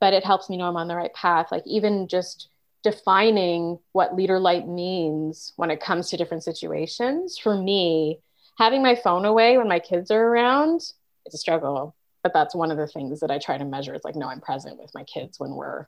but 0.00 0.12
it 0.12 0.24
helps 0.24 0.50
me 0.50 0.56
know 0.56 0.64
I'm 0.64 0.76
on 0.76 0.88
the 0.88 0.96
right 0.96 1.14
path. 1.14 1.52
Like 1.52 1.62
even 1.66 2.08
just 2.08 2.48
defining 2.82 3.78
what 3.92 4.16
leader 4.16 4.40
light 4.40 4.66
means 4.66 5.52
when 5.54 5.70
it 5.70 5.80
comes 5.80 6.10
to 6.10 6.16
different 6.16 6.42
situations 6.42 7.38
for 7.38 7.56
me, 7.56 8.18
having 8.58 8.82
my 8.82 8.96
phone 8.96 9.24
away 9.24 9.56
when 9.56 9.68
my 9.68 9.78
kids 9.78 10.10
are 10.10 10.26
around, 10.26 10.80
it's 11.26 11.34
a 11.34 11.38
struggle. 11.38 11.94
But 12.24 12.34
that's 12.34 12.56
one 12.56 12.72
of 12.72 12.76
the 12.76 12.88
things 12.88 13.20
that 13.20 13.30
I 13.30 13.38
try 13.38 13.56
to 13.56 13.64
measure. 13.64 13.94
It's 13.94 14.04
like, 14.04 14.16
no, 14.16 14.28
I'm 14.28 14.40
present 14.40 14.80
with 14.80 14.90
my 14.96 15.04
kids 15.04 15.38
when 15.38 15.52
we're 15.52 15.86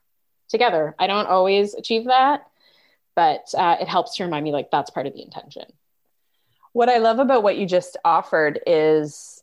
together. 0.48 0.94
I 1.00 1.08
don't 1.08 1.26
always 1.26 1.74
achieve 1.74 2.04
that, 2.04 2.46
but 3.16 3.52
uh, 3.58 3.78
it 3.80 3.88
helps 3.88 4.14
to 4.16 4.24
remind 4.24 4.44
me 4.44 4.52
like 4.52 4.70
that's 4.70 4.90
part 4.90 5.08
of 5.08 5.14
the 5.14 5.22
intention. 5.22 5.64
What 6.78 6.88
I 6.88 6.98
love 6.98 7.18
about 7.18 7.42
what 7.42 7.58
you 7.58 7.66
just 7.66 7.96
offered 8.04 8.60
is 8.64 9.42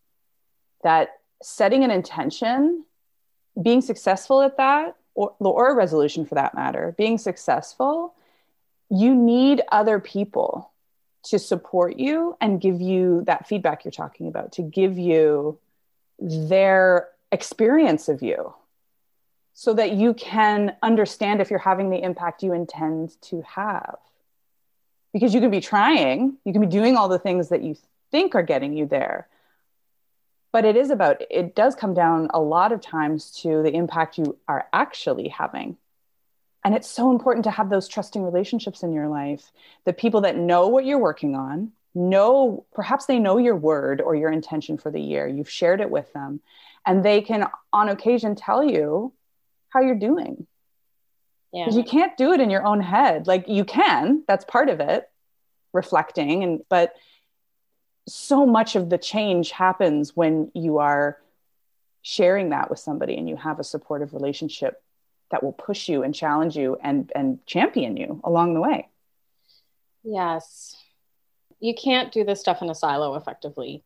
that 0.84 1.20
setting 1.44 1.84
an 1.84 1.92
intention 1.92 2.86
being 3.62 3.82
successful 3.82 4.42
at 4.42 4.56
that, 4.56 4.96
or, 5.16 5.36
or 5.42 5.70
a 5.70 5.76
resolution 5.76 6.26
for 6.26 6.36
that 6.36 6.56
matter, 6.56 6.96
being 6.98 7.18
successful, 7.18 8.16
you 8.90 9.14
need 9.14 9.62
other 9.70 10.00
people 10.00 10.72
to 11.24 11.38
support 11.38 11.98
you 11.98 12.38
and 12.40 12.62
give 12.62 12.80
you 12.80 13.26
that 13.26 13.50
feedback 13.50 13.84
you're 13.84 13.92
talking 13.92 14.30
about, 14.30 14.54
to 14.54 14.62
give 14.62 14.98
you 14.98 15.60
their 16.18 17.10
experience 17.34 18.08
of 18.08 18.24
you 18.24 18.54
so 19.54 19.74
that 19.74 19.92
you 19.92 20.14
can 20.14 20.74
understand 20.82 21.42
if 21.42 21.50
you're 21.50 21.60
having 21.60 21.90
the 21.90 22.02
impact 22.02 22.44
you 22.44 22.54
intend 22.54 23.22
to 23.24 23.42
have. 23.42 23.98
Because 25.16 25.34
you 25.34 25.40
can 25.40 25.50
be 25.50 25.62
trying, 25.62 26.36
you 26.44 26.52
can 26.52 26.60
be 26.60 26.68
doing 26.68 26.98
all 26.98 27.08
the 27.08 27.18
things 27.18 27.48
that 27.48 27.64
you 27.64 27.78
think 28.12 28.36
are 28.36 28.44
getting 28.44 28.76
you 28.76 28.86
there, 28.86 29.30
but 30.52 30.66
it 30.66 30.76
is 30.76 30.90
about 30.90 31.22
it 31.32 31.56
does 31.56 31.74
come 31.74 31.94
down 31.94 32.28
a 32.34 32.42
lot 32.42 32.74
of 32.74 32.82
times 32.82 33.32
to 33.44 33.64
the 33.64 33.74
impact 33.74 34.18
you 34.18 34.38
are 34.46 34.68
actually 34.74 35.30
having. 35.30 35.78
And 36.66 36.76
it's 36.76 36.90
so 36.90 37.12
important 37.12 37.46
to 37.46 37.52
have 37.52 37.70
those 37.70 37.88
trusting 37.88 38.24
relationships 38.24 38.84
in 38.84 38.92
your 38.92 39.08
life. 39.08 39.54
The 39.86 39.94
people 39.94 40.20
that 40.22 40.36
know 40.36 40.68
what 40.68 40.84
you're 40.84 41.00
working 41.00 41.34
on 41.34 41.72
know 41.94 42.66
perhaps 42.74 43.06
they 43.06 43.18
know 43.18 43.38
your 43.38 43.56
word 43.56 44.02
or 44.02 44.16
your 44.16 44.34
intention 44.34 44.78
for 44.78 44.92
the 44.92 45.00
year. 45.00 45.26
You've 45.30 45.50
shared 45.50 45.80
it 45.80 45.90
with 45.90 46.12
them. 46.12 46.42
And 46.86 47.06
they 47.06 47.22
can 47.22 47.48
on 47.72 47.88
occasion 47.88 48.36
tell 48.36 48.62
you 48.62 49.14
how 49.70 49.80
you're 49.80 49.96
doing 49.96 50.46
yeah. 51.56 51.70
you 51.70 51.84
can't 51.84 52.18
do 52.18 52.34
it 52.34 52.42
in 52.42 52.50
your 52.50 52.66
own 52.66 52.82
head. 52.82 53.28
Like 53.28 53.48
you 53.48 53.64
can 53.64 54.24
that's 54.28 54.44
part 54.44 54.70
of 54.70 54.82
it 54.82 55.10
reflecting 55.74 56.44
and 56.44 56.62
but 56.70 56.94
so 58.08 58.46
much 58.46 58.76
of 58.76 58.90
the 58.90 58.98
change 58.98 59.52
happens 59.52 60.16
when 60.16 60.52
you 60.54 60.78
are 60.78 61.18
sharing 62.02 62.50
that 62.50 62.70
with 62.70 62.78
somebody 62.78 63.16
and 63.18 63.28
you 63.28 63.36
have 63.36 63.60
a 63.60 63.64
supportive 63.64 64.14
relationship 64.14 64.84
that 65.32 65.42
will 65.42 65.54
push 65.54 65.90
you 65.90 66.04
and 66.04 66.14
challenge 66.14 66.58
you 66.58 66.78
and 66.84 67.12
and 67.16 67.44
champion 67.46 67.96
you 67.96 68.20
along 68.26 68.54
the 68.54 68.62
way. 68.62 68.90
Yes. 70.04 70.76
You 71.62 71.74
can't 71.74 72.12
do 72.12 72.26
this 72.26 72.42
stuff 72.42 72.62
in 72.62 72.70
a 72.70 72.76
silo 72.76 73.16
effectively 73.16 73.82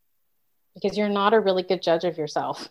because 0.74 0.98
you're 0.98 1.08
not 1.08 1.36
a 1.36 1.40
really 1.40 1.64
good 1.64 1.84
judge 1.84 2.04
of 2.04 2.18
yourself 2.18 2.68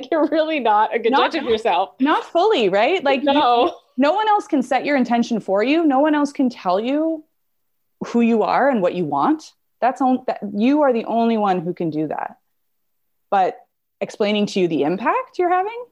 like 0.00 0.10
you're 0.10 0.26
really 0.28 0.60
not 0.60 0.94
a 0.94 0.98
good 0.98 1.12
not, 1.12 1.32
judge 1.32 1.42
of 1.42 1.48
yourself 1.48 1.94
not 2.00 2.24
fully 2.24 2.68
right 2.68 3.02
like 3.04 3.22
no 3.22 3.66
you, 3.66 3.72
no 3.96 4.12
one 4.12 4.28
else 4.28 4.46
can 4.46 4.62
set 4.62 4.84
your 4.84 4.96
intention 4.96 5.40
for 5.40 5.62
you 5.62 5.86
no 5.86 6.00
one 6.00 6.14
else 6.14 6.32
can 6.32 6.48
tell 6.48 6.78
you 6.80 7.24
who 8.06 8.20
you 8.20 8.42
are 8.42 8.68
and 8.68 8.82
what 8.82 8.94
you 8.94 9.04
want 9.04 9.52
that's 9.80 10.00
on 10.00 10.24
that 10.26 10.40
you 10.54 10.82
are 10.82 10.92
the 10.92 11.04
only 11.04 11.36
one 11.36 11.60
who 11.60 11.74
can 11.74 11.90
do 11.90 12.08
that. 12.08 12.38
But 13.30 13.58
explaining 14.00 14.46
to 14.46 14.60
you 14.60 14.68
the 14.68 14.82
impact 14.82 15.38
you're 15.38 15.50
having, 15.50 15.84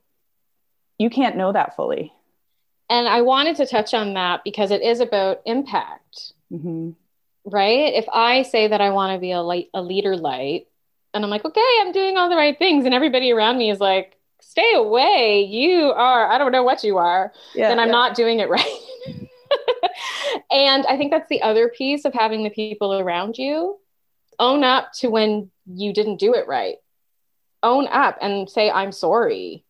you 0.98 1.10
can't 1.10 1.36
know 1.36 1.52
that 1.52 1.76
fully. 1.76 2.12
And 2.88 3.08
I 3.08 3.22
wanted 3.22 3.56
to 3.56 3.66
touch 3.66 3.94
on 3.94 4.14
that 4.14 4.42
because 4.44 4.70
it 4.70 4.82
is 4.82 5.00
about 5.00 5.40
impact. 5.44 6.32
Mm-hmm. 6.52 6.90
Right? 7.46 7.94
If 7.94 8.06
I 8.12 8.42
say 8.42 8.68
that 8.68 8.80
I 8.80 8.90
want 8.90 9.14
to 9.14 9.20
be 9.20 9.32
a 9.32 9.42
light, 9.42 9.68
a 9.74 9.82
leader 9.82 10.16
light, 10.16 10.66
and 11.14 11.24
I'm 11.24 11.30
like, 11.30 11.44
okay, 11.44 11.60
I'm 11.80 11.92
doing 11.92 12.16
all 12.16 12.28
the 12.28 12.36
right 12.36 12.58
things, 12.58 12.84
and 12.84 12.94
everybody 12.94 13.32
around 13.32 13.56
me 13.56 13.70
is 13.70 13.80
like, 13.80 14.16
stay 14.40 14.74
away. 14.74 15.48
You 15.48 15.92
are, 15.92 16.30
I 16.30 16.38
don't 16.38 16.52
know 16.52 16.62
what 16.62 16.84
you 16.84 16.98
are. 16.98 17.32
Yeah, 17.54 17.68
then 17.68 17.78
I'm 17.78 17.88
yeah. 17.88 17.92
not 17.92 18.16
doing 18.16 18.40
it 18.40 18.48
right. 18.50 18.80
and 20.50 20.84
I 20.86 20.96
think 20.96 21.10
that's 21.10 21.28
the 21.28 21.42
other 21.42 21.68
piece 21.68 22.04
of 22.04 22.12
having 22.12 22.44
the 22.44 22.50
people 22.50 22.98
around 22.98 23.38
you 23.38 23.78
own 24.38 24.64
up 24.64 24.92
to 24.92 25.08
when 25.08 25.50
you 25.66 25.92
didn't 25.92 26.16
do 26.16 26.34
it 26.34 26.46
right. 26.46 26.76
Own 27.62 27.86
up 27.88 28.18
and 28.20 28.48
say, 28.48 28.70
I'm 28.70 28.92
sorry. 28.92 29.64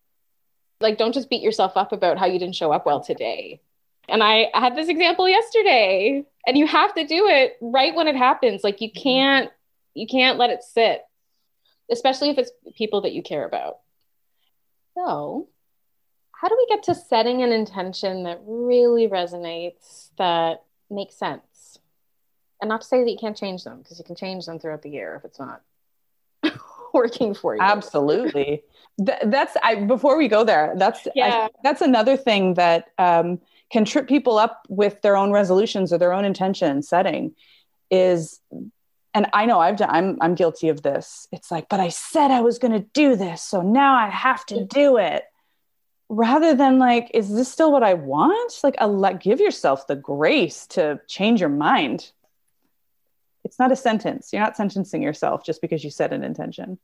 Like, 0.81 0.99
don't 0.99 1.15
just 1.15 1.31
beat 1.31 1.43
yourself 1.43 1.77
up 1.77 1.93
about 1.93 2.19
how 2.19 2.27
you 2.27 2.39
didn't 2.39 2.57
show 2.57 2.73
up 2.73 2.87
well 2.87 3.01
today. 3.01 3.61
And 4.09 4.23
I, 4.23 4.51
I 4.53 4.61
had 4.61 4.77
this 4.77 4.89
example 4.89 5.29
yesterday, 5.29 6.25
and 6.47 6.59
you 6.59 6.67
have 6.67 6.95
to 6.95 7.07
do 7.07 7.27
it 7.29 7.57
right 7.61 7.95
when 7.95 8.09
it 8.09 8.17
happens. 8.17 8.65
Like, 8.65 8.81
you 8.81 8.91
mm-hmm. 8.91 9.03
can't, 9.03 9.51
you 9.95 10.07
can't 10.07 10.39
let 10.39 10.51
it 10.51 10.63
sit, 10.63 11.03
especially 11.91 12.31
if 12.31 12.39
it's 12.39 12.51
people 12.77 13.03
that 13.03 13.13
you 13.13 13.23
care 13.23 13.45
about. 13.45 13.79
So, 14.95 15.49
how 16.33 16.49
do 16.49 16.57
we 16.59 16.67
get 16.75 16.85
to 16.85 16.95
setting 16.95 17.43
an 17.43 17.53
intention 17.53 18.25
that 18.25 18.41
really 18.45 19.09
resonates, 19.09 20.11
that 20.19 20.63
makes 20.91 21.17
sense? 21.17 21.79
And 22.61 22.69
not 22.69 22.83
to 22.83 22.87
say 22.87 23.03
that 23.03 23.11
you 23.11 23.19
can't 23.19 23.37
change 23.37 23.65
them, 23.65 23.79
because 23.79 23.99
you 23.99 24.05
can 24.05 24.17
change 24.17 24.47
them 24.47 24.59
throughout 24.59 24.83
the 24.83 24.91
year 24.91 25.17
if 25.17 25.25
it's 25.25 25.39
not 25.39 25.63
working 26.95 27.35
for 27.35 27.57
you. 27.57 27.63
Absolutely. 27.63 28.63
Th- 29.05 29.19
that's 29.25 29.57
I 29.63 29.75
before 29.77 30.17
we 30.17 30.29
go 30.29 30.45
there, 30.45 30.73
that's 30.77 31.07
yeah. 31.15 31.49
I, 31.49 31.49
that's 31.63 31.81
another 31.81 32.17
thing 32.17 32.55
that 32.55 32.91
um, 32.99 33.41
can 33.71 33.85
trip 33.85 34.09
people 34.09 34.39
up 34.39 34.67
with 34.69 35.03
their 35.03 35.17
own 35.17 35.33
resolutions 35.33 35.93
or 35.93 35.99
their 35.99 36.13
own 36.13 36.25
intention 36.25 36.81
setting 36.83 37.35
is 37.91 38.41
and 39.15 39.29
I 39.33 39.47
know 39.47 39.61
I've 39.61 39.77
done 39.77 39.91
I'm 39.91 40.19
I'm 40.21 40.35
guilty 40.35 40.69
of 40.69 40.83
this. 40.83 41.29
It's 41.33 41.51
like, 41.51 41.69
but 41.69 41.81
I 41.81 41.89
said 41.89 42.31
I 42.31 42.41
was 42.41 42.59
going 42.59 42.73
to 42.73 42.87
do 42.93 43.15
this, 43.17 43.43
so 43.43 43.63
now 43.63 43.95
I 43.95 44.09
have 44.09 44.45
to 44.47 44.65
do 44.65 44.99
it. 44.99 45.25
Rather 46.11 46.55
than 46.55 46.79
like 46.79 47.11
is 47.15 47.33
this 47.33 47.51
still 47.51 47.73
what 47.73 47.83
i 47.83 47.95
want? 47.95 48.61
Like 48.63 48.75
a 48.79 48.87
let 48.87 49.21
give 49.21 49.41
yourself 49.41 49.87
the 49.87 49.97
grace 49.97 50.67
to 50.69 51.01
change 51.09 51.41
your 51.41 51.49
mind. 51.49 52.11
It's 53.45 53.59
not 53.59 53.73
a 53.73 53.77
sentence. 53.77 54.31
You're 54.33 54.43
not 54.43 54.57
sentencing 54.57 55.03
yourself 55.03 55.45
just 55.45 55.63
because 55.63 55.85
you 55.85 55.91
set 55.91 56.13
an 56.13 56.25
intention. 56.25 56.79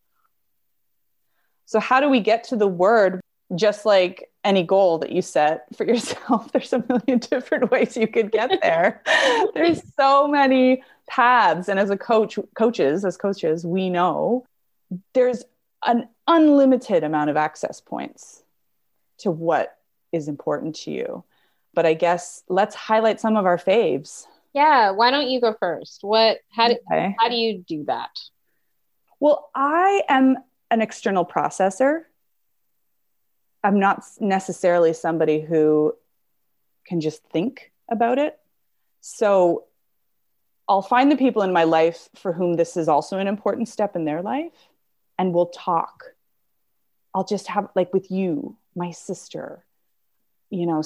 So 1.66 1.80
how 1.80 2.00
do 2.00 2.08
we 2.08 2.20
get 2.20 2.44
to 2.44 2.56
the 2.56 2.66
word 2.66 3.20
just 3.54 3.84
like 3.84 4.30
any 4.44 4.62
goal 4.62 4.98
that 4.98 5.10
you 5.10 5.22
set 5.22 5.66
for 5.76 5.84
yourself? 5.86 6.52
There's 6.52 6.72
a 6.72 6.84
million 6.88 7.18
different 7.18 7.70
ways 7.70 7.96
you 7.96 8.06
could 8.06 8.30
get 8.30 8.60
there. 8.62 9.02
There's 9.54 9.82
so 9.98 10.28
many 10.28 10.82
paths 11.10 11.68
and 11.68 11.78
as 11.78 11.90
a 11.90 11.96
coach 11.96 12.38
coaches 12.54 13.04
as 13.04 13.16
coaches 13.16 13.66
we 13.66 13.90
know 13.90 14.46
there's 15.12 15.44
an 15.84 16.08
unlimited 16.26 17.04
amount 17.04 17.30
of 17.30 17.36
access 17.36 17.80
points 17.80 18.42
to 19.18 19.30
what 19.30 19.76
is 20.12 20.28
important 20.28 20.74
to 20.74 20.90
you. 20.90 21.24
But 21.74 21.86
I 21.86 21.94
guess 21.94 22.42
let's 22.48 22.74
highlight 22.74 23.20
some 23.20 23.36
of 23.36 23.46
our 23.46 23.58
faves. 23.58 24.26
Yeah, 24.52 24.90
why 24.90 25.10
don't 25.10 25.28
you 25.28 25.40
go 25.40 25.54
first? 25.58 26.00
What 26.02 26.38
how 26.50 26.68
do, 26.68 26.76
okay. 26.90 27.14
how 27.18 27.28
do 27.28 27.36
you 27.36 27.64
do 27.66 27.84
that? 27.84 28.10
Well, 29.20 29.50
I 29.54 30.02
am 30.08 30.36
an 30.70 30.80
external 30.80 31.24
processor. 31.24 32.02
I'm 33.62 33.78
not 33.78 34.02
necessarily 34.18 34.92
somebody 34.92 35.40
who 35.40 35.94
can 36.86 37.00
just 37.00 37.22
think 37.24 37.70
about 37.90 38.18
it. 38.18 38.38
So 39.00 39.64
I'll 40.70 40.80
find 40.82 41.12
the 41.12 41.16
people 41.16 41.42
in 41.42 41.52
my 41.52 41.64
life 41.64 42.08
for 42.14 42.32
whom 42.32 42.54
this 42.54 42.76
is 42.76 42.88
also 42.88 43.18
an 43.18 43.26
important 43.26 43.68
step 43.68 43.96
in 43.96 44.06
their 44.06 44.22
life 44.22 44.52
and 45.18 45.34
we'll 45.34 45.46
talk. 45.46 46.14
I'll 47.12 47.24
just 47.24 47.48
have 47.48 47.68
like 47.74 47.92
with 47.92 48.10
you, 48.10 48.56
my 48.74 48.92
sister 48.92 49.64
you 50.50 50.66
know 50.66 50.82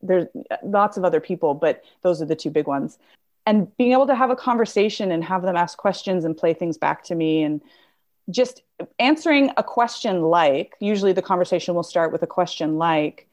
there's 0.00 0.26
lots 0.62 0.96
of 0.96 1.04
other 1.04 1.20
people 1.20 1.52
but 1.52 1.82
those 2.02 2.22
are 2.22 2.24
the 2.24 2.36
two 2.36 2.50
big 2.50 2.66
ones 2.66 2.98
and 3.44 3.76
being 3.76 3.92
able 3.92 4.06
to 4.06 4.14
have 4.14 4.30
a 4.30 4.36
conversation 4.36 5.10
and 5.10 5.24
have 5.24 5.42
them 5.42 5.56
ask 5.56 5.76
questions 5.76 6.24
and 6.24 6.36
play 6.36 6.54
things 6.54 6.78
back 6.78 7.02
to 7.02 7.14
me 7.14 7.42
and 7.42 7.60
just 8.30 8.62
answering 8.98 9.50
a 9.56 9.62
question 9.62 10.22
like 10.22 10.74
usually 10.80 11.12
the 11.12 11.22
conversation 11.22 11.74
will 11.74 11.82
start 11.82 12.12
with 12.12 12.22
a 12.22 12.26
question 12.26 12.78
like 12.78 13.26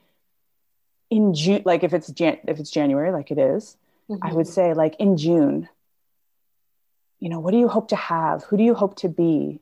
in 1.10 1.34
June 1.34 1.62
like 1.66 1.84
if 1.84 1.94
it's 1.94 2.08
Jan- 2.08 2.40
if 2.48 2.60
it's 2.60 2.72
January 2.72 3.12
like 3.12 3.30
it 3.30 3.38
is, 3.38 3.78
mm-hmm. 4.10 4.26
I 4.26 4.34
would 4.34 4.48
say 4.48 4.74
like 4.74 4.96
in 5.00 5.18
June 5.18 5.70
you 7.20 7.30
know 7.30 7.40
what 7.40 7.52
do 7.52 7.58
you 7.58 7.68
hope 7.68 7.90
to 7.90 7.96
have? 7.96 8.44
Who 8.46 8.58
do 8.58 8.64
you 8.64 8.74
hope 8.74 8.96
to 8.98 9.10
be? 9.10 9.62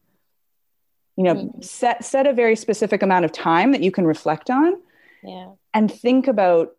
You 1.15 1.23
know 1.23 1.35
mm-hmm. 1.35 1.61
set 1.61 2.03
set 2.03 2.27
a 2.27 2.33
very 2.33 2.55
specific 2.55 3.03
amount 3.03 3.25
of 3.25 3.31
time 3.31 3.71
that 3.71 3.83
you 3.83 3.91
can 3.91 4.05
reflect 4.05 4.49
on 4.49 4.81
yeah. 5.23 5.51
and 5.73 5.91
think 5.91 6.27
about 6.27 6.75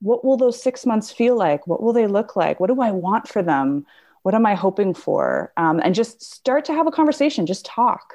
what 0.00 0.24
will 0.24 0.36
those 0.36 0.62
six 0.62 0.84
months 0.84 1.10
feel 1.10 1.36
like? 1.36 1.66
What 1.66 1.82
will 1.82 1.92
they 1.92 2.06
look 2.06 2.36
like? 2.36 2.60
What 2.60 2.66
do 2.66 2.80
i 2.80 2.90
want 2.90 3.28
for 3.28 3.42
them? 3.42 3.86
What 4.22 4.34
am 4.34 4.46
i 4.46 4.54
hoping 4.54 4.94
for? 4.94 5.52
Um, 5.56 5.80
and 5.82 5.94
just 5.94 6.22
start 6.22 6.64
to 6.66 6.74
have 6.74 6.86
a 6.86 6.92
conversation 6.92 7.46
just 7.46 7.64
talk. 7.64 8.14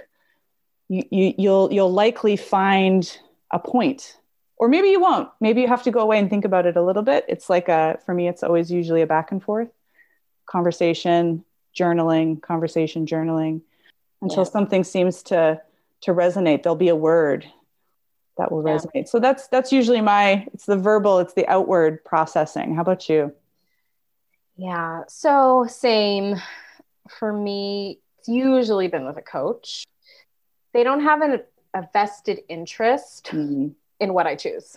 You, 0.90 1.04
you 1.12 1.34
you'll 1.38 1.74
you'll 1.74 1.94
likely 1.94 2.36
find 2.36 3.18
a 3.52 3.60
point 3.60 4.18
or 4.58 4.68
maybe 4.68 4.90
you 4.90 5.00
won't. 5.00 5.30
Maybe 5.40 5.62
you 5.62 5.68
have 5.68 5.84
to 5.84 5.92
go 5.92 6.02
away 6.02 6.20
and 6.20 6.30
think 6.30 6.44
about 6.44 6.66
it 6.66 6.76
a 6.76 6.84
little 6.84 7.04
bit. 7.04 7.26
It's 7.30 7.50
like 7.50 7.70
a 7.70 8.00
for 8.06 8.14
me 8.14 8.28
it's 8.28 8.44
always 8.44 8.70
usually 8.70 9.02
a 9.02 9.08
back 9.08 9.32
and 9.32 9.42
forth 9.42 9.70
conversation 10.50 11.46
journaling 11.78 12.42
conversation 12.42 13.06
journaling 13.06 13.62
until 14.22 14.44
yeah. 14.44 14.50
something 14.50 14.84
seems 14.84 15.22
to 15.24 15.62
to 16.02 16.12
resonate 16.12 16.64
there'll 16.64 16.76
be 16.76 16.90
a 16.90 16.96
word 16.96 17.46
that 18.38 18.52
will 18.52 18.64
resonate 18.64 18.90
yeah. 18.96 19.04
so 19.06 19.20
that's 19.20 19.48
that's 19.50 19.72
usually 19.72 20.02
my 20.02 20.48
it's 20.54 20.66
the 20.66 20.76
verbal 20.76 21.20
it's 21.20 21.34
the 21.34 21.48
outward 21.48 22.04
processing 22.04 22.74
how 22.74 22.82
about 22.82 23.08
you 23.08 23.32
yeah 24.58 25.04
so 25.08 25.66
same 25.70 26.36
for 27.08 27.32
me 27.32 28.00
it's 28.18 28.28
usually 28.28 28.88
been 28.88 29.06
with 29.06 29.18
a 29.18 29.22
coach 29.22 29.86
they 30.74 30.84
don't 30.84 31.02
have 31.02 31.22
an, 31.22 31.42
a 31.76 31.88
vested 31.94 32.42
interest 32.50 33.26
mm-hmm. 33.26 33.68
in 34.00 34.14
what 34.14 34.26
i 34.26 34.36
choose 34.36 34.76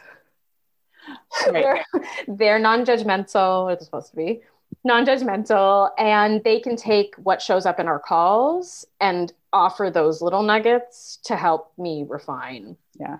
right. 1.46 1.52
they're, 1.52 1.84
they're 2.28 2.58
non-judgmental 2.58 3.64
what 3.64 3.78
they're 3.78 3.84
supposed 3.84 4.10
to 4.10 4.16
be 4.16 4.42
non-judgmental 4.84 5.90
and 5.98 6.42
they 6.42 6.60
can 6.60 6.76
take 6.76 7.14
what 7.16 7.40
shows 7.40 7.66
up 7.66 7.78
in 7.78 7.86
our 7.86 8.00
calls 8.00 8.84
and 9.00 9.32
offer 9.52 9.90
those 9.90 10.20
little 10.22 10.42
nuggets 10.42 11.18
to 11.24 11.36
help 11.36 11.72
me 11.78 12.04
refine. 12.08 12.76
Yeah. 12.98 13.18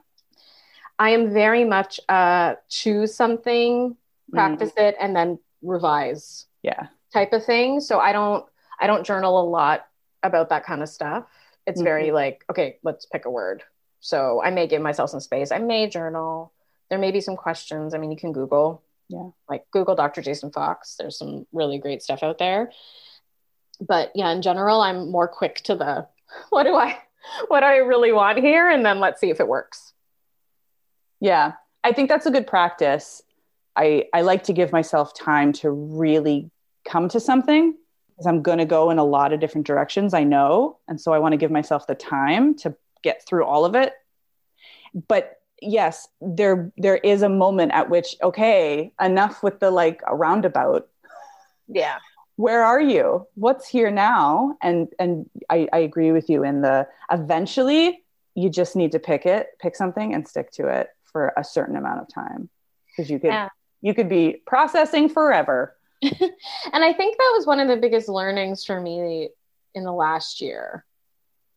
I 0.98 1.10
am 1.10 1.32
very 1.32 1.64
much 1.64 2.00
uh 2.08 2.56
choose 2.68 3.14
something 3.14 3.96
practice 4.30 4.72
mm. 4.72 4.88
it 4.88 4.96
and 5.00 5.14
then 5.14 5.38
revise 5.62 6.46
yeah. 6.62 6.86
type 7.12 7.32
of 7.32 7.44
thing. 7.44 7.80
So 7.80 7.98
i 7.98 8.12
don't 8.12 8.44
i 8.80 8.86
don't 8.86 9.06
journal 9.06 9.40
a 9.40 9.46
lot 9.48 9.86
about 10.22 10.48
that 10.48 10.64
kind 10.64 10.82
of 10.82 10.88
stuff. 10.88 11.24
It's 11.66 11.78
mm-hmm. 11.78 11.84
very 11.84 12.10
like 12.12 12.44
okay 12.50 12.78
let's 12.82 13.06
pick 13.06 13.24
a 13.24 13.30
word. 13.30 13.62
So 14.00 14.42
i 14.42 14.50
may 14.50 14.66
give 14.66 14.82
myself 14.82 15.10
some 15.10 15.20
space. 15.20 15.52
I 15.52 15.58
may 15.58 15.88
journal. 15.88 16.52
There 16.90 16.98
may 16.98 17.12
be 17.12 17.20
some 17.20 17.36
questions. 17.36 17.94
I 17.94 17.98
mean 17.98 18.10
you 18.10 18.16
can 18.16 18.32
google 18.32 18.82
yeah. 19.12 19.30
Like 19.48 19.64
google 19.70 19.94
dr 19.94 20.20
jason 20.22 20.50
fox 20.50 20.96
there's 20.98 21.18
some 21.18 21.46
really 21.52 21.78
great 21.78 22.02
stuff 22.02 22.22
out 22.22 22.38
there. 22.38 22.72
But 23.80 24.12
yeah 24.14 24.30
in 24.30 24.42
general 24.42 24.80
i'm 24.80 25.10
more 25.10 25.28
quick 25.28 25.56
to 25.64 25.74
the 25.74 26.06
what 26.50 26.64
do 26.64 26.74
i 26.74 26.98
what 27.48 27.60
do 27.60 27.66
i 27.66 27.76
really 27.76 28.12
want 28.12 28.38
here 28.38 28.68
and 28.68 28.84
then 28.84 29.00
let's 29.00 29.20
see 29.20 29.30
if 29.30 29.40
it 29.40 29.48
works. 29.48 29.92
Yeah. 31.20 31.52
I 31.84 31.92
think 31.92 32.08
that's 32.08 32.26
a 32.26 32.30
good 32.30 32.46
practice. 32.46 33.22
I 33.76 34.06
i 34.12 34.22
like 34.22 34.44
to 34.44 34.52
give 34.52 34.72
myself 34.72 35.14
time 35.14 35.52
to 35.54 35.70
really 35.70 36.50
come 36.88 37.08
to 37.10 37.20
something 37.20 37.76
because 38.10 38.26
i'm 38.26 38.42
going 38.42 38.58
to 38.58 38.64
go 38.64 38.90
in 38.90 38.98
a 38.98 39.04
lot 39.04 39.32
of 39.32 39.40
different 39.40 39.66
directions 39.66 40.14
i 40.14 40.24
know. 40.24 40.78
And 40.88 41.00
so 41.00 41.12
i 41.12 41.18
want 41.18 41.32
to 41.32 41.36
give 41.36 41.50
myself 41.50 41.86
the 41.86 41.94
time 41.94 42.54
to 42.58 42.74
get 43.02 43.26
through 43.26 43.44
all 43.44 43.64
of 43.64 43.74
it. 43.74 43.92
But 45.08 45.41
yes, 45.62 46.08
there 46.20 46.72
there 46.76 46.96
is 46.96 47.22
a 47.22 47.28
moment 47.28 47.72
at 47.72 47.88
which 47.88 48.16
okay, 48.22 48.92
enough 49.00 49.42
with 49.42 49.60
the 49.60 49.70
like 49.70 50.02
a 50.06 50.14
roundabout. 50.14 50.88
Yeah. 51.68 51.98
Where 52.36 52.64
are 52.64 52.80
you? 52.80 53.26
What's 53.34 53.68
here 53.68 53.90
now? 53.90 54.56
And 54.62 54.88
and 54.98 55.30
I, 55.48 55.68
I 55.72 55.78
agree 55.78 56.12
with 56.12 56.28
you 56.28 56.44
in 56.44 56.62
the 56.62 56.88
eventually 57.10 58.02
you 58.34 58.48
just 58.48 58.76
need 58.76 58.92
to 58.92 58.98
pick 58.98 59.26
it, 59.26 59.48
pick 59.60 59.76
something 59.76 60.14
and 60.14 60.26
stick 60.26 60.50
to 60.52 60.66
it 60.66 60.88
for 61.04 61.32
a 61.36 61.44
certain 61.44 61.76
amount 61.76 62.00
of 62.00 62.08
time. 62.12 62.48
Because 62.88 63.10
you 63.10 63.18
could 63.18 63.28
yeah. 63.28 63.48
you 63.80 63.94
could 63.94 64.08
be 64.08 64.42
processing 64.46 65.08
forever. 65.08 65.76
and 66.02 66.84
I 66.84 66.92
think 66.92 67.16
that 67.16 67.32
was 67.36 67.46
one 67.46 67.60
of 67.60 67.68
the 67.68 67.76
biggest 67.76 68.08
learnings 68.08 68.64
for 68.64 68.80
me 68.80 69.28
in 69.74 69.84
the 69.84 69.92
last 69.92 70.40
year. 70.40 70.84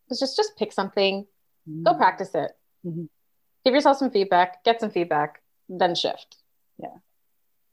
Was 0.08 0.20
just 0.20 0.36
just 0.36 0.56
pick 0.56 0.72
something, 0.72 1.26
mm-hmm. 1.68 1.82
go 1.82 1.94
practice 1.94 2.34
it. 2.34 2.52
Mm-hmm 2.86 3.06
give 3.66 3.74
yourself 3.74 3.98
some 3.98 4.12
feedback, 4.12 4.62
get 4.62 4.78
some 4.78 4.90
feedback, 4.90 5.42
then 5.68 5.96
shift. 5.96 6.36
Yeah. 6.78 6.94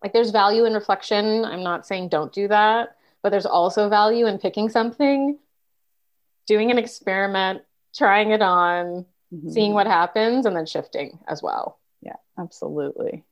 Like 0.01 0.11
there's 0.11 0.31
value 0.31 0.65
in 0.65 0.73
reflection. 0.73 1.45
I'm 1.45 1.61
not 1.61 1.85
saying 1.85 2.09
don't 2.09 2.33
do 2.33 2.47
that, 2.47 2.95
but 3.21 3.29
there's 3.29 3.45
also 3.45 3.89
value 3.89 4.25
in 4.25 4.39
picking 4.39 4.69
something, 4.69 5.37
doing 6.47 6.71
an 6.71 6.79
experiment, 6.79 7.61
trying 7.95 8.31
it 8.31 8.41
on, 8.41 9.05
mm-hmm. 9.31 9.49
seeing 9.51 9.73
what 9.73 9.85
happens, 9.85 10.47
and 10.47 10.55
then 10.55 10.65
shifting 10.65 11.19
as 11.27 11.43
well. 11.43 11.77
Yeah, 12.01 12.15
absolutely. 12.39 13.23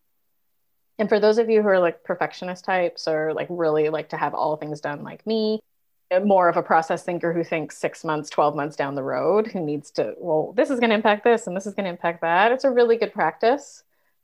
And 1.00 1.10
for 1.10 1.20
those 1.20 1.40
of 1.40 1.50
you 1.50 1.64
who 1.64 1.68
are 1.68 1.80
like 1.80 2.04
perfectionist 2.04 2.64
types 2.64 3.08
or 3.08 3.34
like 3.34 3.48
really 3.50 3.90
like 3.90 4.10
to 4.10 4.18
have 4.18 4.36
all 4.36 4.56
things 4.56 4.82
done 4.82 5.02
like 5.02 5.26
me, 5.26 5.62
more 6.20 6.50
of 6.50 6.58
a 6.58 6.64
process 6.64 7.04
thinker 7.04 7.32
who 7.32 7.44
thinks 7.44 7.78
six 7.78 8.04
months, 8.04 8.30
12 8.30 8.56
months 8.56 8.76
down 8.76 8.96
the 8.96 9.04
road, 9.04 9.48
who 9.48 9.62
needs 9.62 9.92
to, 9.92 10.14
well, 10.18 10.54
this 10.54 10.70
is 10.70 10.80
going 10.80 10.90
to 10.90 10.96
impact 10.96 11.24
this 11.24 11.48
and 11.48 11.56
this 11.56 11.66
is 11.66 11.74
going 11.74 11.86
to 11.86 11.90
impact 11.90 12.22
that. 12.22 12.52
It's 12.52 12.66
a 12.66 12.70
really 12.70 12.98
good 12.98 13.14
practice 13.14 13.84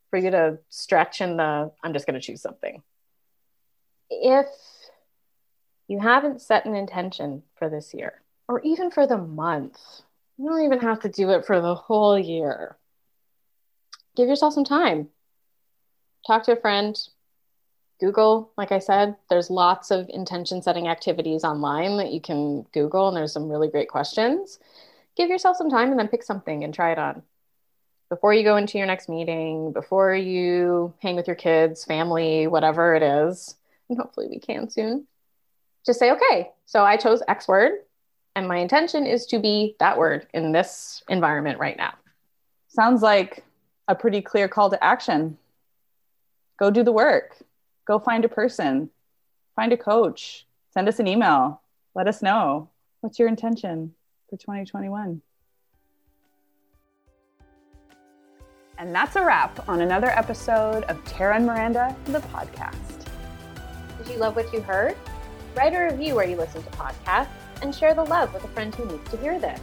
for 0.10 0.18
you 0.18 0.32
to 0.32 0.60
stretch 0.70 1.22
in 1.22 1.38
the, 1.38 1.72
I'm 1.84 1.94
just 1.94 2.06
going 2.06 2.20
to 2.20 2.26
choose 2.26 2.42
something. 2.42 2.82
If 4.10 4.48
you 5.88 6.00
haven't 6.00 6.42
set 6.42 6.66
an 6.66 6.76
intention 6.76 7.44
for 7.56 7.70
this 7.70 7.94
year 7.94 8.22
or 8.48 8.62
even 8.62 8.92
for 8.92 9.08
the 9.08 9.18
month, 9.18 9.80
you 10.38 10.50
don't 10.50 10.66
even 10.66 10.80
have 10.80 11.02
to 11.02 11.10
do 11.10 11.32
it 11.32 11.46
for 11.46 11.62
the 11.62 11.76
whole 11.76 12.20
year. 12.20 12.78
Give 14.16 14.28
yourself 14.28 14.54
some 14.54 14.66
time. 14.66 15.10
Talk 16.26 16.44
to 16.44 16.54
a 16.54 16.62
friend, 16.62 16.98
Google, 18.00 18.52
like 18.58 18.72
I 18.72 18.80
said, 18.80 19.16
there's 19.30 19.50
lots 19.50 19.90
of 19.90 20.10
intention 20.10 20.62
setting 20.62 20.88
activities 20.88 21.44
online 21.44 21.98
that 21.98 22.12
you 22.12 22.22
can 22.22 22.64
Google, 22.72 23.08
and 23.08 23.18
there's 23.18 23.34
some 23.34 23.50
really 23.50 23.70
great 23.70 23.90
questions. 23.90 24.60
Give 25.16 25.30
yourself 25.30 25.58
some 25.58 25.70
time 25.70 25.90
and 25.90 26.00
then 26.00 26.08
pick 26.08 26.22
something 26.22 26.64
and 26.64 26.74
try 26.74 26.92
it 26.92 27.00
on 27.00 27.24
before 28.10 28.34
you 28.34 28.44
go 28.44 28.56
into 28.56 28.78
your 28.78 28.88
next 28.88 29.10
meeting, 29.10 29.74
before 29.74 30.16
you 30.16 30.94
hang 31.02 31.16
with 31.16 31.28
your 31.28 31.36
kids, 31.36 31.84
family, 31.84 32.48
whatever 32.48 32.96
it 32.96 33.04
is. 33.04 33.56
And 33.90 33.98
hopefully 33.98 34.28
we 34.30 34.40
can 34.40 34.70
soon. 34.70 35.08
Just 35.86 36.00
say, 36.00 36.12
okay, 36.12 36.52
so 36.66 36.84
I 36.84 36.98
chose 36.98 37.22
X 37.28 37.48
word, 37.48 37.72
and 38.36 38.48
my 38.48 38.58
intention 38.58 39.06
is 39.06 39.26
to 39.28 39.40
be 39.40 39.76
that 39.80 39.98
word 39.98 40.28
in 40.34 40.52
this 40.52 41.04
environment 41.10 41.60
right 41.60 41.78
now. 41.78 41.94
Sounds 42.68 43.02
like 43.02 43.44
a 43.88 43.96
pretty 43.96 44.22
clear 44.22 44.48
call 44.48 44.70
to 44.70 44.84
action. 44.84 45.38
Go 46.60 46.70
do 46.70 46.84
the 46.84 46.92
work 46.92 47.38
go 47.88 47.98
find 47.98 48.26
a 48.26 48.30
person, 48.30 48.90
find 49.56 49.72
a 49.72 49.78
coach, 49.78 50.46
send 50.74 50.90
us 50.90 51.00
an 51.00 51.08
email, 51.08 51.62
let 51.96 52.08
us 52.08 52.22
know 52.22 52.70
what's 53.00 53.18
your 53.18 53.30
intention 53.30 53.94
for 54.30 54.36
2021. 54.36 55.22
And 58.78 58.94
that's 58.94 59.16
a 59.16 59.24
wrap 59.24 59.68
on 59.70 59.82
another 59.82 60.10
episode 60.10 60.84
of 60.84 61.04
Tara 61.06 61.38
and 61.38 61.46
Miranda, 61.46 61.96
the 62.06 62.20
podcast. 62.20 63.06
Did 63.98 64.14
you 64.14 64.18
love 64.18 64.36
what 64.36 64.52
you 64.54 64.62
heard? 64.62 64.96
Write 65.56 65.74
a 65.74 65.86
review 65.92 66.14
where 66.14 66.28
you 66.28 66.36
listen 66.36 66.62
to 66.62 66.70
podcasts 66.72 67.30
and 67.62 67.74
share 67.74 67.94
the 67.94 68.04
love 68.04 68.34
with 68.34 68.44
a 68.44 68.48
friend 68.50 68.76
who 68.76 68.86
needs 68.86 69.10
to 69.10 69.18
hear 69.18 69.40
this. 69.40 69.60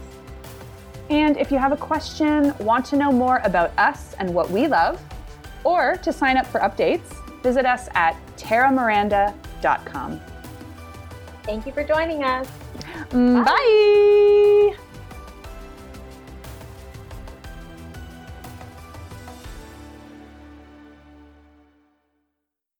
And 1.11 1.37
if 1.37 1.51
you 1.51 1.59
have 1.59 1.71
a 1.71 1.77
question, 1.77 2.57
want 2.57 2.85
to 2.87 2.97
know 2.97 3.11
more 3.11 3.39
about 3.43 3.71
us 3.77 4.15
and 4.15 4.33
what 4.33 4.49
we 4.49 4.65
love, 4.65 4.99
or 5.63 5.95
to 5.97 6.11
sign 6.11 6.35
up 6.35 6.47
for 6.47 6.59
updates, 6.59 7.24
visit 7.45 7.65
us 7.67 7.87
at 7.93 8.15
taramiranda.com. 8.37 10.19
Thank 11.43 11.67
you 11.67 11.71
for 11.71 11.83
joining 11.83 12.23
us. 12.23 12.47
Mm, 13.11 13.45
bye. 13.45 14.73
Bye. 14.73 14.84